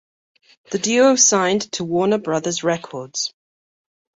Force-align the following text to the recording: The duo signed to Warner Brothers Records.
The 0.71 0.79
duo 0.79 1.15
signed 1.15 1.71
to 1.73 1.83
Warner 1.83 2.17
Brothers 2.17 2.63
Records. 2.63 3.35